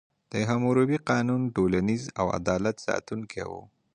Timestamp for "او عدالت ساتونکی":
2.19-3.43